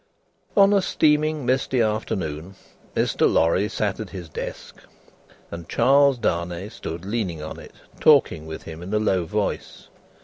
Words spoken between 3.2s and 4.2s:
Lorry sat at